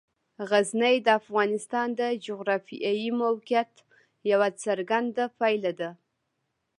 غزني 0.49 0.95
د 1.05 1.07
افغانستان 1.21 1.87
د 1.99 2.01
جغرافیایي 2.25 3.09
موقیعت 3.21 3.73
یوه 4.31 4.47
څرګنده 4.63 5.25
پایله 5.39 5.71
ده. 5.79 5.89